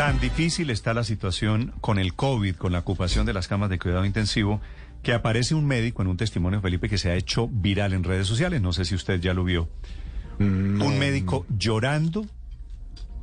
Tan 0.00 0.18
difícil 0.18 0.70
está 0.70 0.94
la 0.94 1.04
situación 1.04 1.74
con 1.82 1.98
el 1.98 2.14
COVID, 2.14 2.56
con 2.56 2.72
la 2.72 2.78
ocupación 2.78 3.26
de 3.26 3.34
las 3.34 3.48
camas 3.48 3.68
de 3.68 3.78
cuidado 3.78 4.06
intensivo, 4.06 4.62
que 5.02 5.12
aparece 5.12 5.54
un 5.54 5.66
médico 5.66 6.00
en 6.00 6.08
un 6.08 6.16
testimonio, 6.16 6.62
Felipe, 6.62 6.88
que 6.88 6.96
se 6.96 7.10
ha 7.10 7.16
hecho 7.16 7.48
viral 7.48 7.92
en 7.92 8.02
redes 8.02 8.26
sociales. 8.26 8.62
No 8.62 8.72
sé 8.72 8.86
si 8.86 8.94
usted 8.94 9.20
ya 9.20 9.34
lo 9.34 9.44
vio. 9.44 9.68
Un 10.38 10.98
médico 10.98 11.44
llorando 11.54 12.24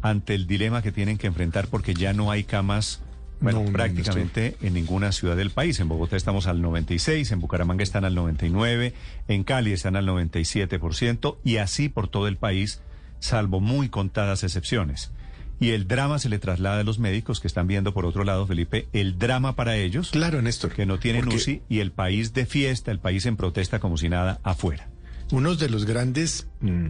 ante 0.04 0.36
el 0.36 0.46
dilema 0.46 0.84
que 0.84 0.92
tienen 0.92 1.18
que 1.18 1.26
enfrentar 1.26 1.68
porque 1.68 1.96
ya 1.96 2.14
no 2.14 2.30
hay 2.30 2.44
camas 2.44 3.02
bueno, 3.40 3.62
No, 3.62 3.66
no, 3.66 3.72
prácticamente 3.72 4.56
en 4.62 4.76
ninguna 4.76 5.12
ciudad 5.14 5.36
del 5.36 5.50
país. 5.50 5.80
En 5.80 5.90
Bogotá 5.90 6.16
estamos 6.16 6.46
al 6.46 6.62
96, 6.62 7.32
en 7.32 7.40
Bucaramanga 7.40 7.82
están 7.82 8.06
al 8.06 8.14
99, 8.14 8.94
en 9.28 9.44
Cali 9.44 9.72
están 9.72 9.96
al 9.96 10.06
97% 10.06 11.38
y 11.44 11.58
así 11.58 11.90
por 11.90 12.08
todo 12.08 12.28
el 12.28 12.38
país, 12.38 12.82
salvo 13.18 13.62
muy 13.62 13.90
contadas 13.90 14.44
excepciones. 14.44 15.12
Y 15.60 15.72
el 15.72 15.88
drama 15.88 16.20
se 16.20 16.30
le 16.30 16.38
traslada 16.40 16.82
a 16.82 16.84
los 16.84 17.00
médicos 17.00 17.40
que 17.40 17.48
están 17.48 17.66
viendo 17.68 17.94
por 17.94 18.06
otro 18.06 18.24
lado, 18.24 18.46
Felipe, 18.46 18.88
el 18.94 19.18
drama 19.18 19.56
para 19.56 19.76
ellos, 19.76 20.12
Claro, 20.12 20.42
Néstor. 20.42 20.72
que 20.74 20.86
no 20.86 21.00
tienen 21.00 21.22
porque 21.24 21.38
UCI 21.38 21.62
y 21.68 21.80
el 21.80 21.92
país 21.92 22.34
de 22.34 22.46
fiesta, 22.46 22.92
el 22.92 23.00
país 23.00 23.26
en 23.26 23.38
protesta 23.38 23.80
como 23.80 23.98
si 23.98 24.08
nada 24.10 24.40
afuera. 24.44 24.88
Uno 25.32 25.56
de 25.56 25.70
los 25.70 25.86
grandes 25.86 26.48
mm, 26.62 26.88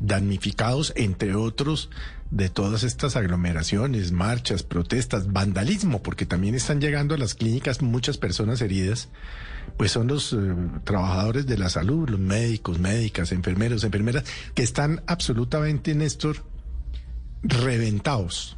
damnificados, 0.00 0.92
entre 0.96 1.34
otros, 1.34 1.90
de 2.30 2.48
todas 2.48 2.82
estas 2.82 3.16
aglomeraciones, 3.16 4.12
marchas, 4.12 4.62
protestas, 4.62 5.32
vandalismo, 5.32 6.02
porque 6.02 6.26
también 6.26 6.54
están 6.54 6.80
llegando 6.80 7.14
a 7.14 7.18
las 7.18 7.34
clínicas 7.34 7.82
muchas 7.82 8.18
personas 8.18 8.60
heridas, 8.60 9.08
pues 9.76 9.92
son 9.92 10.08
los 10.08 10.32
eh, 10.32 10.36
trabajadores 10.84 11.46
de 11.46 11.58
la 11.58 11.68
salud, 11.68 12.08
los 12.08 12.18
médicos, 12.20 12.78
médicas, 12.78 13.30
enfermeros, 13.30 13.84
enfermeras, 13.84 14.24
que 14.54 14.62
están 14.62 15.02
absolutamente, 15.06 15.94
Néstor, 15.94 16.42
reventados. 17.48 18.56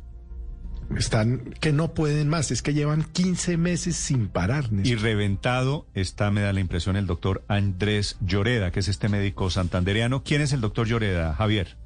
Están 0.96 1.55
que 1.60 1.73
no 1.73 1.92
pueden 1.92 2.29
más, 2.29 2.51
es 2.51 2.62
que 2.62 2.73
llevan 2.73 3.04
15 3.04 3.59
meses 3.59 3.96
sin 3.96 4.29
parar. 4.29 4.71
Y 4.85 4.95
reventado 4.95 5.87
está, 5.93 6.30
me 6.30 6.40
da 6.40 6.52
la 6.54 6.60
impresión, 6.60 6.96
el 6.96 7.07
doctor 7.07 7.45
Andrés 7.46 8.16
Lloreda, 8.21 8.71
que 8.71 8.80
es 8.80 8.88
este 8.88 9.10
médico 9.10 9.51
santandereano. 9.51 10.23
¿Quién 10.23 10.40
es 10.40 10.52
el 10.54 10.62
doctor 10.62 10.87
Lloreda, 10.87 11.35
Javier? 11.35 11.77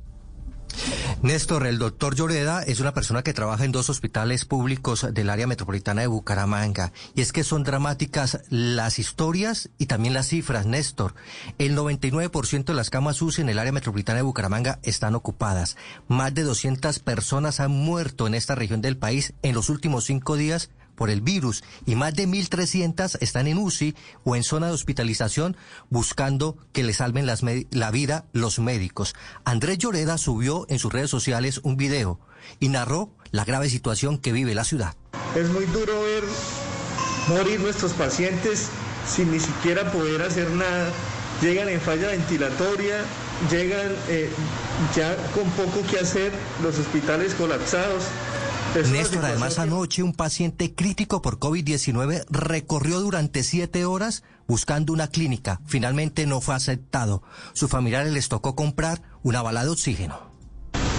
Néstor, 1.23 1.69
el 1.69 1.79
doctor 1.79 2.17
Lloreda 2.17 2.65
es 2.65 2.81
una 2.81 2.95
persona 2.95 3.23
que 3.23 3.33
trabaja 3.33 3.65
en 3.65 3.71
dos 3.71 3.89
hospitales 3.89 4.45
públicos 4.45 5.07
del 5.15 5.31
área 5.31 5.47
metropolitana 5.47 6.01
de 6.01 6.09
Bucaramanga. 6.09 6.93
Y 7.15 7.21
es 7.21 7.31
que 7.31 7.45
son 7.45 7.63
dramáticas 7.63 8.41
las 8.49 8.99
historias 8.99 9.71
y 9.79 9.87
también 9.87 10.15
las 10.15 10.27
cifras, 10.27 10.67
Néstor. 10.67 11.15
El 11.59 11.77
99% 11.77 12.65
de 12.65 12.75
las 12.75 12.91
camas 12.91 13.23
UCI 13.23 13.43
en 13.43 13.51
el 13.51 13.61
área 13.61 13.71
metropolitana 13.71 14.17
de 14.17 14.23
Bucaramanga 14.23 14.81
están 14.83 15.15
ocupadas. 15.15 15.77
Más 16.09 16.35
de 16.35 16.43
200 16.43 16.99
personas 16.99 17.61
han 17.61 17.71
muerto 17.71 18.27
en 18.27 18.35
esta 18.35 18.57
región 18.57 18.81
del 18.83 18.97
país 18.97 19.33
en 19.43 19.55
los 19.55 19.69
últimos 19.69 20.03
cinco 20.03 20.37
días 20.37 20.71
por 20.95 21.11
el 21.11 21.21
virus 21.21 21.65
y 21.87 21.95
más 21.95 22.15
de 22.15 22.29
1.300 22.29 23.19
están 23.21 23.47
en 23.47 23.59
UCI 23.59 23.95
o 24.25 24.37
en 24.37 24.43
zona 24.43 24.67
de 24.69 24.73
hospitalización 24.73 25.57
buscando 25.91 26.57
que 26.73 26.83
le 26.83 26.93
salven 26.93 27.27
la 27.27 27.91
vida 27.91 28.27
los 28.33 28.59
médicos. 28.59 29.15
Andrés 29.45 29.79
Lloreda 29.79 30.19
subió 30.19 30.67
en 30.69 30.79
sus 30.79 30.93
redes 30.93 31.11
sociales 31.11 31.61
un 31.63 31.77
video 31.77 32.21
y 32.61 32.69
narró 32.69 33.11
la 33.31 33.45
grave 33.45 33.69
situación 33.71 34.19
que 34.19 34.33
vive 34.33 34.55
la 34.55 34.65
ciudad. 34.65 34.95
Es 35.35 35.49
muy 35.49 35.65
duro 35.67 36.03
ver 36.03 36.25
morir 37.29 37.61
nuestros 37.61 37.93
pacientes 37.93 38.69
sin 39.09 39.31
ni 39.31 39.41
siquiera 39.41 39.91
poder 39.91 40.23
hacer 40.23 40.51
nada. 40.51 40.91
Llegan 41.41 41.69
en 41.69 41.81
falla 41.81 42.09
ventilatoria, 42.09 42.99
llegan 43.51 43.93
eh, 44.09 44.31
ya 44.95 45.17
con 45.35 45.51
poco 45.51 45.85
que 45.91 45.99
hacer, 45.99 46.33
los 46.63 46.79
hospitales 46.79 47.35
colapsados. 47.35 48.05
Néstor, 48.75 49.25
además 49.27 49.59
anoche 49.59 50.03
un 50.03 50.15
paciente 50.15 50.75
crítico 50.75 51.21
por 51.21 51.39
COVID-19 51.39 52.25
recorrió 52.31 53.01
durante 53.01 53.43
siete 53.43 53.85
horas 53.85 54.23
buscando 54.49 54.95
una 54.95 55.09
clínica. 55.09 55.61
Finalmente 55.67 56.27
no 56.27 56.41
fue 56.41 56.55
aceptado. 56.55 57.23
Sus 57.53 57.71
familiares 57.71 58.13
les 58.15 58.31
tocó 58.31 58.57
comprar 58.57 59.03
una 59.23 59.43
bala 59.43 59.65
de 59.65 59.71
oxígeno. 59.71 60.19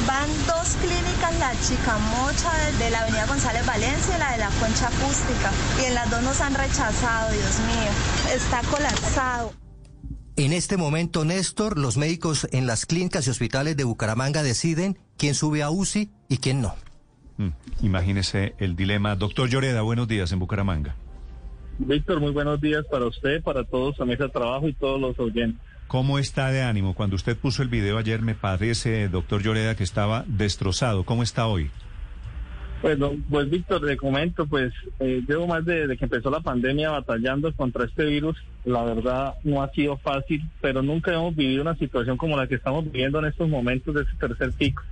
Van 0.05 0.29
dos 0.45 0.75
clínicas, 0.81 1.39
la 1.39 1.51
Chicamocha 1.67 2.51
de 2.77 2.91
la 2.91 2.99
Avenida 3.01 3.25
González 3.25 3.65
Valencia 3.65 4.17
y 4.17 4.19
la 4.19 4.31
de 4.33 4.37
la 4.37 4.49
Concha 4.59 4.87
Acústica. 4.89 5.51
Y 5.81 5.85
en 5.85 5.95
las 5.95 6.11
dos 6.11 6.21
nos 6.21 6.41
han 6.41 6.53
rechazado, 6.53 7.31
Dios 7.31 7.59
mío. 7.59 8.35
Está 8.35 8.61
colapsado. 8.69 9.53
En 10.35 10.53
este 10.53 10.77
momento, 10.77 11.25
Néstor, 11.25 11.79
los 11.79 11.97
médicos 11.97 12.47
en 12.51 12.67
las 12.67 12.85
clínicas 12.85 13.25
y 13.25 13.31
hospitales 13.31 13.77
de 13.77 13.83
Bucaramanga 13.83 14.43
deciden 14.43 14.99
quién 15.17 15.33
sube 15.33 15.63
a 15.63 15.71
UCI 15.71 16.11
y 16.27 16.37
quién 16.37 16.61
no. 16.61 16.75
Mm, 17.37 17.49
imagínese 17.81 18.53
el 18.59 18.75
dilema. 18.75 19.15
Doctor 19.15 19.49
Lloreda, 19.49 19.81
buenos 19.81 20.07
días 20.07 20.31
en 20.31 20.39
Bucaramanga. 20.39 20.95
Víctor, 21.79 22.19
muy 22.19 22.31
buenos 22.31 22.61
días 22.61 22.85
para 22.89 23.05
usted, 23.05 23.41
para 23.41 23.63
todos 23.63 23.99
a 23.99 24.05
mesa 24.05 24.25
de 24.25 24.29
trabajo 24.29 24.67
y 24.67 24.73
todos 24.73 25.01
los 25.01 25.19
oyentes. 25.19 25.59
¿Cómo 25.87 26.19
está 26.19 26.51
de 26.51 26.61
ánimo? 26.61 26.93
Cuando 26.93 27.15
usted 27.15 27.37
puso 27.37 27.61
el 27.61 27.69
video 27.69 27.97
ayer, 27.97 28.21
me 28.21 28.35
parece, 28.35 29.09
doctor 29.09 29.41
Lloreda, 29.41 29.75
que 29.75 29.83
estaba 29.83 30.23
destrozado. 30.27 31.03
¿Cómo 31.03 31.23
está 31.23 31.47
hoy? 31.47 31.69
Bueno, 32.81 33.11
pues 33.29 33.49
Víctor, 33.49 33.81
le 33.83 33.95
comento, 33.95 34.45
pues 34.45 34.73
eh, 34.99 35.23
llevo 35.27 35.47
más 35.47 35.63
de, 35.63 35.87
de 35.87 35.95
que 35.95 36.03
empezó 36.03 36.29
la 36.29 36.41
pandemia 36.41 36.91
batallando 36.91 37.53
contra 37.53 37.85
este 37.85 38.05
virus. 38.05 38.37
La 38.65 38.83
verdad 38.83 39.35
no 39.43 39.63
ha 39.63 39.69
sido 39.71 39.97
fácil, 39.97 40.43
pero 40.61 40.81
nunca 40.81 41.13
hemos 41.13 41.35
vivido 41.35 41.61
una 41.61 41.75
situación 41.75 42.17
como 42.17 42.35
la 42.35 42.47
que 42.47 42.55
estamos 42.55 42.83
viviendo 42.85 43.19
en 43.19 43.25
estos 43.25 43.47
momentos 43.47 43.95
de 43.95 44.01
este 44.01 44.27
tercer 44.27 44.51
pico. 44.51 44.83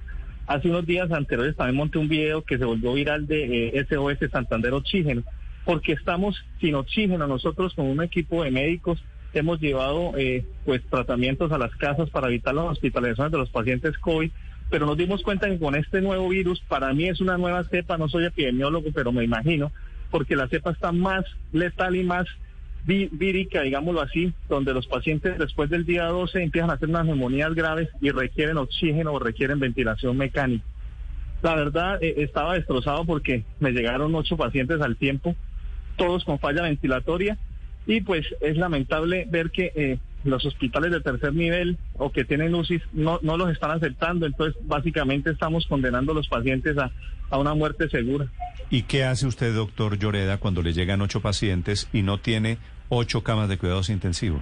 Hace 0.52 0.68
unos 0.68 0.86
días 0.86 1.10
anteriores 1.14 1.56
también 1.56 1.78
monté 1.78 1.98
un 1.98 2.10
video 2.10 2.42
que 2.42 2.58
se 2.58 2.66
volvió 2.66 2.92
viral 2.92 3.26
de 3.26 3.70
eh, 3.70 3.86
SOS 3.90 4.30
Santander 4.30 4.74
Oxígeno, 4.74 5.24
porque 5.64 5.94
estamos 5.94 6.44
sin 6.60 6.76
oxígeno. 6.76 7.26
Nosotros 7.26 7.74
con 7.74 7.86
un 7.86 8.04
equipo 8.04 8.44
de 8.44 8.52
médicos 8.52 9.02
hemos 9.34 9.62
llevado 9.62 10.12
eh, 10.18 10.44
pues 10.66 10.82
tratamientos 10.90 11.54
a 11.54 11.58
las 11.58 11.74
casas 11.78 12.10
para 12.10 12.28
evitar 12.28 12.54
las 12.54 12.66
hospitalizaciones 12.66 13.32
de 13.32 13.38
los 13.38 13.50
pacientes 13.50 13.98
COVID 14.00 14.30
pero 14.70 14.86
nos 14.86 14.98
dimos 14.98 15.22
cuenta 15.22 15.50
que 15.50 15.60
con 15.60 15.76
este 15.76 16.02
nuevo 16.02 16.30
virus, 16.30 16.62
para 16.62 16.94
mí 16.94 17.08
es 17.08 17.20
una 17.20 17.38
nueva 17.38 17.64
cepa, 17.66 17.98
no 17.98 18.08
soy 18.08 18.26
epidemiólogo, 18.26 18.88
pero 18.94 19.12
me 19.12 19.24
imagino, 19.24 19.70
porque 20.10 20.38
la 20.38 20.48
cepa 20.48 20.72
está 20.72 20.94
más 20.94 21.26
letal 21.52 21.96
y 21.98 22.04
más 22.04 22.26
vírica, 22.86 23.62
digámoslo 23.62 24.02
así, 24.02 24.34
donde 24.50 24.74
los 24.74 24.88
pacientes 24.88 25.38
después 25.38 25.70
del 25.70 25.86
día 25.86 26.06
12 26.06 26.42
empiezan 26.42 26.72
a 26.72 26.74
hacer 26.74 26.90
unas 26.90 27.06
neumonías 27.06 27.54
graves 27.54 27.90
y 28.02 28.10
requieren 28.10 28.58
oxígeno 28.58 29.14
o 29.14 29.20
requieren 29.20 29.60
ventilación 29.60 30.18
mecánica. 30.18 30.66
La 31.42 31.56
verdad, 31.56 32.02
eh, 32.02 32.16
estaba 32.18 32.56
destrozado 32.56 33.06
porque 33.06 33.44
me 33.60 33.72
llegaron 33.72 34.14
ocho 34.16 34.38
pacientes 34.38 34.82
al 34.82 34.98
tiempo, 34.98 35.36
todos 35.96 36.24
con 36.24 36.40
falla 36.40 36.64
ventilatoria, 36.64 37.38
y 37.88 38.02
pues 38.02 38.26
es 38.42 38.58
lamentable 38.58 39.26
ver 39.30 39.50
que 39.52 39.72
eh, 39.76 40.00
los 40.24 40.46
hospitales 40.46 40.92
de 40.92 41.02
tercer 41.02 41.34
nivel 41.34 41.78
o 41.98 42.12
que 42.12 42.26
tienen 42.26 42.54
UCI 42.54 42.82
no, 42.94 43.20
no 43.22 43.38
los 43.38 43.52
están 43.52 43.72
aceptando, 43.72 44.26
entonces 44.26 44.56
básicamente 44.66 45.32
estamos 45.32 45.66
condenando 45.68 46.12
a 46.12 46.16
los 46.16 46.28
pacientes 46.28 46.78
a, 46.78 46.92
a 47.30 47.38
una 47.38 47.54
muerte 47.54 47.90
segura. 47.90 48.28
¿Y 48.70 48.84
qué 48.84 49.04
hace 49.04 49.28
usted, 49.28 49.54
doctor 49.54 49.98
Lloreda, 49.98 50.38
cuando 50.38 50.62
le 50.62 50.74
llegan 50.74 51.02
ocho 51.02 51.22
pacientes 51.22 51.90
y 51.92 52.04
no 52.04 52.20
tiene 52.20 52.58
ocho 52.90 53.24
camas 53.24 53.50
de 53.50 53.58
cuidados 53.58 53.90
intensivos? 53.90 54.42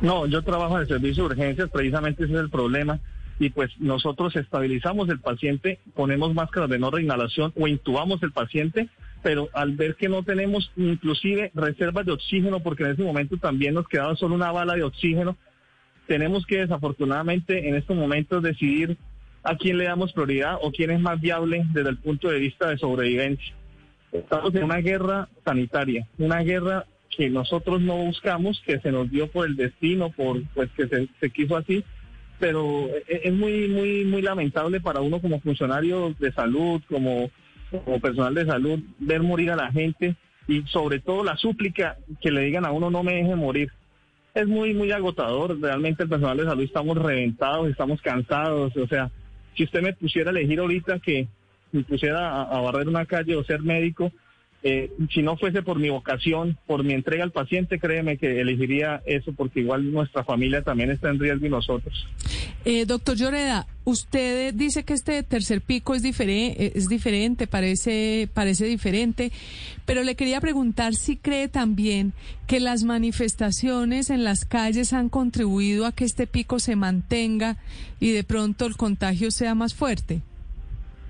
No, 0.00 0.26
yo 0.26 0.42
trabajo 0.42 0.76
en 0.76 0.82
el 0.82 0.88
servicio 0.88 1.24
de 1.24 1.30
urgencias, 1.30 1.70
precisamente 1.70 2.24
ese 2.24 2.34
es 2.34 2.40
el 2.40 2.50
problema. 2.50 3.00
Y 3.38 3.50
pues 3.50 3.70
nosotros 3.78 4.36
estabilizamos 4.36 5.08
el 5.08 5.18
paciente, 5.18 5.80
ponemos 5.94 6.34
máscaras 6.34 6.68
de 6.70 6.78
no 6.78 6.90
reinhalación 6.90 7.52
o 7.58 7.66
intubamos 7.66 8.22
el 8.22 8.30
paciente, 8.30 8.88
pero 9.22 9.48
al 9.52 9.76
ver 9.76 9.94
que 9.94 10.08
no 10.08 10.22
tenemos 10.22 10.70
inclusive 10.76 11.50
reservas 11.54 12.04
de 12.04 12.12
oxígeno, 12.12 12.60
porque 12.60 12.82
en 12.82 12.90
ese 12.90 13.02
momento 13.02 13.36
también 13.36 13.74
nos 13.74 13.88
quedaba 13.88 14.16
solo 14.16 14.34
una 14.34 14.50
bala 14.50 14.74
de 14.74 14.82
oxígeno, 14.82 15.36
tenemos 16.06 16.44
que 16.46 16.58
desafortunadamente 16.58 17.68
en 17.68 17.76
estos 17.76 17.96
momentos 17.96 18.42
decidir 18.42 18.96
a 19.44 19.56
quién 19.56 19.78
le 19.78 19.84
damos 19.84 20.12
prioridad 20.12 20.58
o 20.60 20.70
quién 20.72 20.90
es 20.90 21.00
más 21.00 21.20
viable 21.20 21.64
desde 21.72 21.90
el 21.90 21.98
punto 21.98 22.28
de 22.28 22.38
vista 22.38 22.68
de 22.68 22.78
sobrevivencia. 22.78 23.54
Estamos 24.12 24.54
en 24.54 24.64
una 24.64 24.78
guerra 24.78 25.28
sanitaria, 25.44 26.06
una 26.18 26.40
guerra 26.40 26.86
que 27.16 27.30
nosotros 27.30 27.80
no 27.80 27.96
buscamos, 27.96 28.60
que 28.64 28.78
se 28.80 28.90
nos 28.90 29.10
dio 29.10 29.28
por 29.28 29.46
el 29.46 29.56
destino, 29.56 30.10
por 30.10 30.42
pues 30.54 30.70
que 30.72 30.86
se, 30.86 31.08
se 31.20 31.30
quiso 31.30 31.56
así, 31.56 31.84
pero 32.38 32.88
e- 33.08 33.22
es 33.24 33.32
muy 33.32 33.68
muy 33.68 34.04
muy 34.04 34.22
lamentable 34.22 34.80
para 34.80 35.00
uno 35.00 35.20
como 35.20 35.40
funcionario 35.40 36.14
de 36.18 36.32
salud, 36.32 36.82
como 36.88 37.30
como 37.80 38.00
personal 38.00 38.34
de 38.34 38.46
salud, 38.46 38.80
ver 38.98 39.22
morir 39.22 39.50
a 39.50 39.56
la 39.56 39.72
gente 39.72 40.16
y 40.48 40.62
sobre 40.62 41.00
todo 41.00 41.24
la 41.24 41.36
súplica 41.36 41.96
que 42.20 42.30
le 42.30 42.42
digan 42.42 42.64
a 42.64 42.72
uno 42.72 42.90
no 42.90 43.02
me 43.02 43.14
deje 43.14 43.34
morir. 43.36 43.70
Es 44.34 44.46
muy 44.46 44.74
muy 44.74 44.90
agotador, 44.92 45.60
realmente 45.60 46.04
el 46.04 46.08
personal 46.08 46.36
de 46.36 46.44
salud 46.44 46.62
estamos 46.62 46.96
reventados, 46.96 47.68
estamos 47.68 48.00
cansados, 48.00 48.76
o 48.76 48.86
sea, 48.86 49.10
si 49.56 49.64
usted 49.64 49.82
me 49.82 49.92
pusiera 49.92 50.30
a 50.30 50.32
elegir 50.32 50.60
ahorita 50.60 50.98
que 51.00 51.28
me 51.72 51.82
pusiera 51.82 52.30
a, 52.30 52.42
a 52.42 52.60
barrer 52.60 52.88
una 52.88 53.04
calle 53.04 53.36
o 53.36 53.44
ser 53.44 53.60
médico, 53.62 54.10
eh, 54.64 54.92
si 55.12 55.22
no 55.22 55.36
fuese 55.36 55.62
por 55.62 55.78
mi 55.78 55.90
vocación, 55.90 56.56
por 56.66 56.84
mi 56.84 56.92
entrega 56.92 57.24
al 57.24 57.32
paciente, 57.32 57.80
créeme 57.80 58.16
que 58.16 58.40
elegiría 58.40 59.02
eso 59.06 59.32
porque 59.32 59.60
igual 59.60 59.90
nuestra 59.90 60.22
familia 60.22 60.62
también 60.62 60.90
está 60.90 61.10
en 61.10 61.18
riesgo 61.18 61.46
y 61.46 61.50
nosotros. 61.50 62.06
Eh, 62.64 62.86
doctor 62.86 63.16
Lloreda, 63.16 63.66
usted 63.84 64.54
dice 64.54 64.84
que 64.84 64.94
este 64.94 65.22
tercer 65.22 65.60
pico 65.60 65.94
es, 65.94 66.02
diferente, 66.02 66.72
es 66.76 66.88
diferente, 66.88 67.46
parece, 67.46 68.28
parece 68.32 68.66
diferente, 68.66 69.32
pero 69.86 70.02
le 70.02 70.14
quería 70.14 70.40
preguntar 70.40 70.94
si 70.94 71.16
cree 71.16 71.48
también 71.48 72.12
que 72.46 72.60
las 72.60 72.84
manifestaciones 72.84 74.10
en 74.10 74.24
las 74.24 74.44
calles 74.44 74.92
han 74.92 75.08
contribuido 75.08 75.86
a 75.86 75.92
que 75.92 76.04
este 76.04 76.26
pico 76.26 76.58
se 76.58 76.76
mantenga 76.76 77.56
y 77.98 78.12
de 78.12 78.24
pronto 78.24 78.66
el 78.66 78.76
contagio 78.76 79.30
sea 79.30 79.54
más 79.54 79.74
fuerte. 79.74 80.22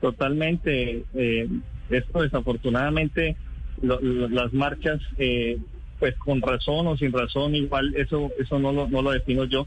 Totalmente. 0.01 1.05
Eh, 1.15 1.49
esto 1.91 2.23
desafortunadamente, 2.23 3.37
las 3.83 4.53
marchas, 4.53 5.01
eh, 5.19 5.59
pues 5.99 6.17
con 6.17 6.41
razón 6.41 6.87
o 6.87 6.97
sin 6.97 7.13
razón, 7.13 7.55
igual 7.55 7.95
eso, 7.97 8.31
eso 8.39 8.59
no 8.59 8.73
lo, 8.73 8.89
no 8.89 9.03
lo 9.03 9.11
defino 9.11 9.45
yo 9.45 9.67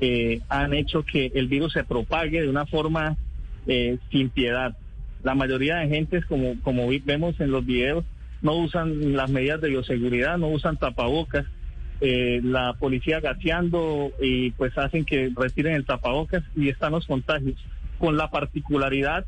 eh, 0.00 0.40
han 0.48 0.74
hecho 0.74 1.04
que 1.04 1.30
el 1.34 1.48
virus 1.48 1.72
se 1.72 1.84
propague 1.84 2.42
de 2.42 2.48
una 2.48 2.66
forma 2.66 3.16
eh, 3.66 3.98
sin 4.10 4.30
piedad. 4.30 4.76
La 5.22 5.34
mayoría 5.34 5.76
de 5.76 5.88
gentes, 5.88 6.24
como, 6.26 6.60
como 6.62 6.88
vemos 7.04 7.38
en 7.40 7.50
los 7.50 7.64
videos, 7.64 8.04
no 8.42 8.54
usan 8.56 9.14
las 9.14 9.30
medidas 9.30 9.60
de 9.60 9.70
bioseguridad, 9.70 10.38
no 10.38 10.48
usan 10.48 10.76
tapabocas. 10.76 11.46
Eh, 12.00 12.40
la 12.42 12.74
policía 12.74 13.20
gaseando 13.20 14.10
y 14.20 14.50
pues 14.50 14.76
hacen 14.76 15.04
que 15.04 15.30
retiren 15.34 15.74
el 15.74 15.86
tapabocas 15.86 16.42
y 16.54 16.68
están 16.68 16.92
los 16.92 17.06
contagios. 17.06 17.56
Con 17.98 18.16
la 18.16 18.30
particularidad 18.30 19.24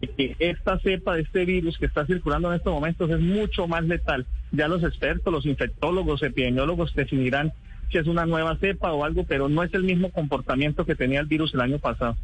de 0.00 0.08
que 0.08 0.36
esta 0.38 0.78
cepa 0.78 1.16
de 1.16 1.22
este 1.22 1.44
virus 1.44 1.78
que 1.78 1.86
está 1.86 2.06
circulando 2.06 2.50
en 2.50 2.56
estos 2.56 2.72
momentos 2.72 3.10
es 3.10 3.18
mucho 3.18 3.66
más 3.66 3.82
letal. 3.84 4.26
Ya 4.52 4.68
los 4.68 4.84
expertos, 4.84 5.32
los 5.32 5.46
infectólogos, 5.46 6.22
epidemiólogos 6.22 6.94
definirán 6.94 7.52
que 7.92 7.98
es 7.98 8.06
una 8.06 8.26
nueva 8.26 8.56
cepa 8.56 8.92
o 8.92 9.04
algo, 9.04 9.24
pero 9.24 9.48
no 9.48 9.62
es 9.62 9.72
el 9.74 9.84
mismo 9.84 10.10
comportamiento 10.10 10.84
que 10.84 10.94
tenía 10.94 11.20
el 11.20 11.26
virus 11.26 11.54
el 11.54 11.60
año 11.60 11.78
pasado. 11.78 12.16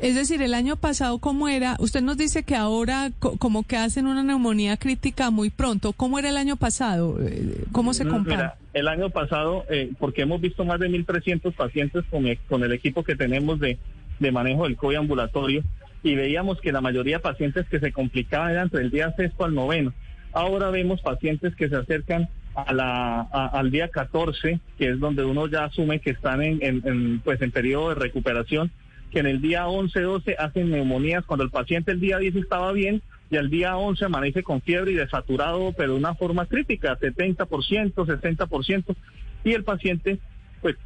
Es 0.00 0.14
decir, 0.14 0.40
el 0.40 0.54
año 0.54 0.76
pasado, 0.76 1.18
¿cómo 1.18 1.48
era? 1.48 1.76
Usted 1.78 2.00
nos 2.00 2.16
dice 2.16 2.44
que 2.44 2.56
ahora 2.56 3.10
como 3.18 3.62
que 3.62 3.76
hacen 3.76 4.06
una 4.06 4.22
neumonía 4.22 4.78
crítica 4.78 5.30
muy 5.30 5.50
pronto. 5.50 5.92
¿Cómo 5.92 6.18
era 6.18 6.30
el 6.30 6.38
año 6.38 6.56
pasado? 6.56 7.18
Eh, 7.20 7.64
¿Cómo 7.72 7.92
se 7.92 8.06
mm, 8.06 8.08
compara? 8.08 8.56
el 8.72 8.88
año 8.88 9.10
pasado, 9.10 9.64
eh, 9.68 9.92
porque 9.98 10.22
hemos 10.22 10.40
visto 10.40 10.64
más 10.64 10.80
de 10.80 10.88
1.300 10.88 11.52
pacientes 11.52 12.04
con, 12.10 12.26
el, 12.26 12.38
con 12.48 12.64
el 12.64 12.72
equipo 12.72 13.04
que 13.04 13.16
tenemos 13.16 13.60
de, 13.60 13.78
de 14.18 14.32
manejo 14.32 14.64
del 14.64 14.76
COVID 14.76 14.96
ambulatorio, 14.96 15.62
y 16.02 16.14
veíamos 16.14 16.60
que 16.60 16.72
la 16.72 16.80
mayoría 16.80 17.16
de 17.16 17.22
pacientes 17.22 17.66
que 17.68 17.80
se 17.80 17.92
complicaban 17.92 18.52
eran 18.52 18.64
entre 18.64 18.80
el 18.82 18.90
día 18.90 19.12
sexto 19.16 19.44
al 19.44 19.54
noveno. 19.54 19.92
Ahora 20.32 20.70
vemos 20.70 21.00
pacientes 21.02 21.54
que 21.54 21.68
se 21.68 21.76
acercan 21.76 22.28
a 22.56 22.72
la, 22.72 23.20
al 23.20 23.70
día 23.70 23.88
14, 23.88 24.60
que 24.78 24.88
es 24.88 24.98
donde 24.98 25.24
uno 25.24 25.46
ya 25.46 25.64
asume 25.64 26.00
que 26.00 26.10
están 26.10 26.42
en, 26.42 27.20
pues 27.22 27.40
en 27.42 27.50
periodo 27.50 27.90
de 27.90 27.96
recuperación, 27.96 28.70
que 29.10 29.20
en 29.20 29.26
el 29.26 29.42
día 29.42 29.68
11, 29.68 30.00
12 30.00 30.36
hacen 30.38 30.70
neumonías 30.70 31.24
cuando 31.26 31.44
el 31.44 31.50
paciente 31.50 31.92
el 31.92 32.00
día 32.00 32.18
10 32.18 32.36
estaba 32.36 32.72
bien 32.72 33.02
y 33.30 33.36
al 33.36 33.50
día 33.50 33.76
11 33.76 34.06
amanece 34.06 34.42
con 34.42 34.62
fiebre 34.62 34.92
y 34.92 34.94
desaturado, 34.94 35.72
pero 35.76 35.92
de 35.92 35.98
una 35.98 36.14
forma 36.14 36.46
crítica, 36.46 36.98
70%, 36.98 37.92
60%, 37.94 38.96
y 39.44 39.52
el 39.52 39.64
paciente, 39.64 40.18
pues, 40.62 40.76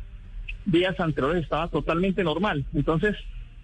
días 0.64 0.99
anteriores 0.99 1.44
estaba 1.44 1.69
totalmente 1.69 2.25
normal. 2.25 2.64
Entonces, 2.75 3.16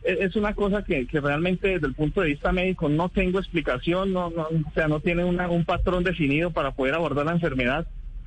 e, 0.05 0.19
es 0.21 0.37
una 0.37 0.55
cosa 0.55 0.85
que, 0.85 1.07
que, 1.07 1.21
realmente 1.21 1.69
desde 1.69 1.87
el 1.87 1.95
punto 1.95 2.21
de 2.21 2.29
vista 2.29 2.53
médico 2.53 2.89
no 2.89 3.09
tengo 3.09 3.39
explicación, 3.39 4.13
no, 4.13 4.31
no 4.31 4.43
o 4.43 4.73
sea, 4.75 4.89
no 4.89 5.01
tiene 5.01 5.25
una, 5.25 5.49
un 5.49 5.65
patrón 5.65 6.05
definido 6.05 6.51
para 6.51 6.71
poder 6.73 6.95
abordar 6.95 7.27
la 7.27 7.33
enfermedad 7.33 7.87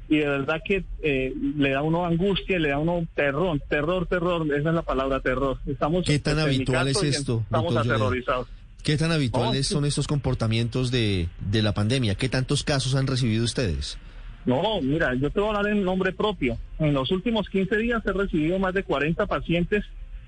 y 0.09 0.17
de 0.17 0.27
verdad 0.27 0.61
que 0.65 0.83
eh, 1.03 1.33
le 1.57 1.69
da 1.69 1.83
uno 1.83 2.03
angustia, 2.03 2.57
le 2.57 2.69
da 2.69 2.79
uno 2.79 3.07
terror, 3.13 3.61
terror, 3.69 4.07
terror, 4.07 4.45
esa 4.47 4.69
es 4.69 4.75
la 4.75 4.81
palabra 4.81 5.19
terror. 5.19 5.59
Estamos 5.67 6.05
¿Qué 6.05 6.17
tan 6.17 6.39
habitual 6.39 6.87
es 6.87 7.03
esto? 7.03 7.41
Estamos 7.43 7.75
aterrorizados. 7.77 8.47
¿Qué 8.83 8.97
tan 8.97 9.11
habituales 9.11 9.67
son 9.67 9.85
estos 9.85 10.07
comportamientos 10.07 10.89
de, 10.89 11.27
de 11.39 11.61
la 11.61 11.73
pandemia? 11.73 12.15
¿Qué 12.15 12.27
tantos 12.27 12.63
casos 12.63 12.95
han 12.95 13.05
recibido 13.05 13.43
ustedes? 13.43 13.99
No, 14.45 14.81
mira, 14.81 15.13
yo 15.13 15.29
te 15.29 15.39
voy 15.39 15.53
a 15.53 15.57
hablar 15.57 15.73
en 15.73 15.83
nombre 15.83 16.11
propio. 16.11 16.57
En 16.79 16.93
los 16.93 17.11
últimos 17.11 17.47
15 17.49 17.77
días 17.77 18.03
he 18.05 18.11
recibido 18.11 18.57
más 18.57 18.73
de 18.73 18.83
40 18.83 19.27
pacientes 19.27 19.85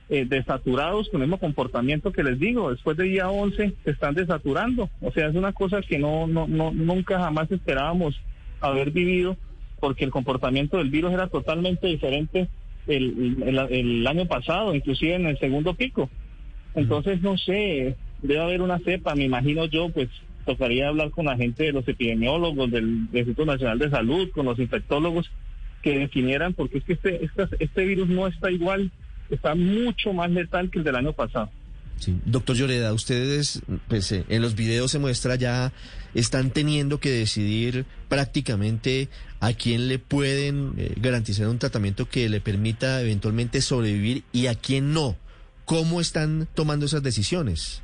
eh, 0.10 0.26
desaturados 0.26 1.10
con 1.10 1.22
el 1.22 1.28
mismo 1.28 1.40
comportamiento 1.40 2.12
que 2.12 2.24
les 2.24 2.38
digo. 2.38 2.70
Después 2.70 2.98
de 2.98 3.06
día 3.06 3.30
11 3.30 3.74
se 3.84 3.90
están 3.90 4.14
desaturando. 4.14 4.92
O 5.02 5.12
sea, 5.12 5.28
es 5.28 5.36
una 5.36 5.54
cosa 5.54 5.82
que 5.82 5.98
no, 5.98 6.28
no, 6.28 6.48
no 6.48 6.72
nunca 6.72 7.18
jamás 7.18 7.50
esperábamos 7.52 8.16
haber 8.60 8.92
vivido 8.92 9.38
porque 9.82 10.06
el 10.06 10.12
comportamiento 10.12 10.78
del 10.78 10.92
virus 10.92 11.12
era 11.12 11.28
totalmente 11.28 11.88
diferente 11.88 12.48
el, 12.88 14.06
año 14.08 14.26
pasado, 14.28 14.74
inclusive 14.74 15.16
en 15.16 15.26
el 15.26 15.38
segundo 15.40 15.74
pico. 15.74 16.10
Entonces, 16.76 17.22
no 17.22 17.38
sé, 17.38 17.98
debe 18.22 18.40
haber 18.40 18.62
una 18.62 18.80
cepa, 18.80 19.16
me 19.16 19.26
imagino 19.26 19.66
yo, 19.66 19.90
pues 19.90 20.08
tocaría 20.46 20.88
hablar 20.88 21.10
con 21.10 21.26
la 21.26 21.36
gente 21.36 21.66
de 21.66 21.74
los 21.74 21.88
epidemiólogos, 21.88 22.72
del, 22.72 23.08
Instituto 23.12 23.46
Nacional 23.46 23.80
de 23.80 23.90
Salud, 23.90 24.30
con 24.32 24.46
los 24.46 24.58
infectólogos, 24.60 25.30
que 25.82 25.98
definieran, 25.98 26.54
porque 26.54 26.78
es 26.78 26.84
que 26.84 26.94
este, 26.94 27.26
este, 27.26 27.48
este 27.60 27.86
virus 27.86 28.08
no 28.08 28.28
está 28.28 28.52
igual, 28.52 28.92
está 29.32 29.56
mucho 29.56 30.14
más 30.14 30.30
letal 30.30 30.70
que 30.70 30.78
el 30.78 30.86
del 30.86 30.96
año 30.96 31.14
pasado. 31.14 31.50
Doctor 32.26 32.56
Lloreda, 32.56 32.94
ustedes, 32.94 33.62
pues, 33.88 34.12
eh, 34.12 34.26
en 34.30 34.42
los 34.42 34.56
videos 34.56 34.92
se 34.92 35.00
muestra 35.00 35.36
ya, 35.36 35.72
están 36.14 36.50
teniendo 36.50 37.00
que 37.00 37.10
decidir 37.10 37.86
prácticamente 38.10 39.08
a 39.40 39.54
quién 39.54 39.88
le 39.88 40.00
pueden 40.00 40.74
eh, 40.78 40.94
garantizar 40.98 41.48
un 41.48 41.60
tratamiento 41.60 42.10
que 42.10 42.28
le 42.30 42.42
permita 42.42 43.02
eventualmente 43.02 43.62
sobrevivir 43.62 44.24
y 44.34 44.48
a 44.48 44.56
quién 44.56 44.94
no. 44.94 45.16
¿Cómo 45.66 46.02
están 46.02 46.48
tomando 46.54 46.86
esas 46.86 47.04
decisiones? 47.04 47.82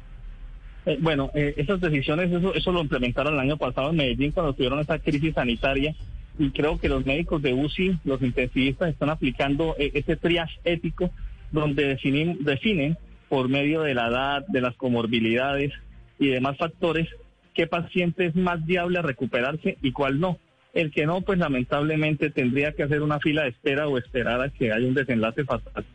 Eh, 0.85 0.97
bueno, 0.99 1.31
esas 1.33 1.79
decisiones, 1.79 2.31
eso, 2.31 2.53
eso 2.53 2.71
lo 2.71 2.81
implementaron 2.81 3.33
el 3.35 3.39
año 3.39 3.57
pasado 3.57 3.91
en 3.91 3.97
Medellín 3.97 4.31
cuando 4.31 4.53
tuvieron 4.53 4.79
esa 4.79 4.99
crisis 4.99 5.35
sanitaria 5.35 5.95
y 6.39 6.49
creo 6.51 6.79
que 6.79 6.89
los 6.89 7.05
médicos 7.05 7.41
de 7.41 7.53
UCI, 7.53 7.99
los 8.03 8.21
intensivistas, 8.21 8.89
están 8.89 9.09
aplicando 9.09 9.75
ese 9.77 10.15
triage 10.15 10.59
ético 10.63 11.11
donde 11.51 11.87
definen, 11.87 12.43
definen 12.43 12.97
por 13.29 13.49
medio 13.49 13.81
de 13.81 13.93
la 13.93 14.07
edad, 14.07 14.45
de 14.47 14.61
las 14.61 14.75
comorbilidades 14.75 15.73
y 16.19 16.27
demás 16.27 16.57
factores, 16.57 17.07
qué 17.53 17.67
paciente 17.67 18.25
es 18.25 18.35
más 18.35 18.65
viable 18.65 18.99
a 18.99 19.01
recuperarse 19.01 19.77
y 19.81 19.91
cuál 19.91 20.19
no. 20.19 20.37
El 20.73 20.91
que 20.91 21.05
no, 21.05 21.21
pues 21.21 21.39
lamentablemente 21.39 22.29
tendría 22.29 22.73
que 22.73 22.83
hacer 22.83 23.01
una 23.01 23.19
fila 23.19 23.43
de 23.43 23.49
espera 23.49 23.87
o 23.87 23.97
esperar 23.97 24.41
a 24.41 24.49
que 24.49 24.71
haya 24.71 24.87
un 24.87 24.93
desenlace 24.93 25.43
fatal. 25.43 25.85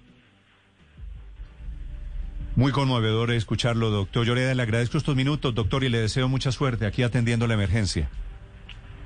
Muy 2.54 2.72
conmovedor 2.72 3.30
escucharlo, 3.30 3.90
doctor 3.90 4.26
Lloreda. 4.26 4.54
Le 4.54 4.62
agradezco 4.62 4.98
estos 4.98 5.16
minutos, 5.16 5.54
doctor, 5.54 5.84
y 5.84 5.88
le 5.88 5.98
deseo 5.98 6.28
mucha 6.28 6.52
suerte 6.52 6.84
aquí 6.84 7.02
atendiendo 7.02 7.46
la 7.46 7.54
emergencia. 7.54 8.10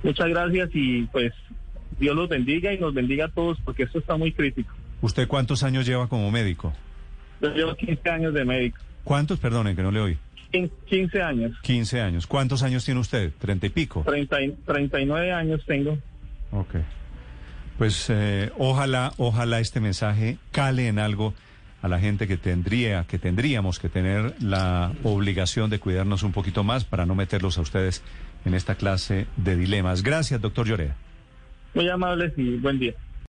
Muchas 0.03 0.29
gracias 0.29 0.71
y 0.73 1.03
pues 1.05 1.33
Dios 1.99 2.17
los 2.17 2.29
bendiga 2.29 2.73
y 2.73 2.79
nos 2.79 2.93
bendiga 2.93 3.27
a 3.27 3.29
todos 3.29 3.59
porque 3.65 3.85
esto 3.85 3.99
está 3.99 4.17
muy 4.17 4.33
crítico. 4.33 4.75
¿Usted 5.01 5.29
cuántos 5.29 5.63
años 5.63 5.87
lleva 5.87 6.09
como 6.09 6.31
médico? 6.31 6.73
Yo 7.41 7.51
llevo 7.51 7.75
15 7.75 8.11
años 8.11 8.35
de 8.35 8.45
médico. 8.45 8.79
¿Cuántos? 9.05 9.39
Perdonen, 9.39 9.77
que 9.77 9.83
no 9.83 9.91
le 9.91 10.01
oí. 10.01 10.19
15 10.51 11.23
años. 11.23 11.53
15 11.63 12.01
años. 12.01 12.27
¿Cuántos 12.27 12.63
años 12.63 12.85
tiene 12.85 13.01
usted? 13.01 13.33
¿30 13.41 13.65
y 13.65 13.69
pico? 13.69 14.03
30, 14.07 14.37
39 14.65 15.33
años 15.33 15.63
tengo. 15.67 15.99
Ok. 16.51 16.77
Pues 17.79 18.07
eh, 18.09 18.51
ojalá, 18.57 19.13
ojalá 19.19 19.61
este 19.61 19.81
mensaje 19.81 20.39
cale 20.51 20.89
en 20.89 20.99
algo 20.99 21.35
a 21.83 21.89
la 21.89 22.01
gente 22.01 22.27
que 22.27 22.37
tendría, 22.37 23.05
que 23.05 23.19
tendríamos 23.19 23.79
que 23.79 23.89
tener 23.89 24.35
la 24.41 24.93
obligación 25.03 25.69
de 25.69 25.79
cuidarnos 25.79 26.23
un 26.23 26.33
poquito 26.33 26.65
más 26.65 26.85
para 26.85 27.05
no 27.05 27.15
meterlos 27.15 27.59
a 27.59 27.61
ustedes 27.61 28.03
en 28.45 28.55
esta 28.55 28.77
clase 28.77 29.27
de 29.37 29.57
dilemas. 29.57 30.03
Gracias, 30.03 30.41
doctor 30.41 30.67
Llorea. 30.67 30.97
Muy 31.75 31.89
amables 31.91 32.33
y 32.39 32.57
buen 32.57 32.79
día. 32.79 32.95